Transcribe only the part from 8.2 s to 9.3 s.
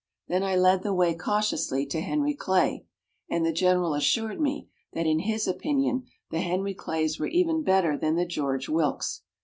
George Wilkes.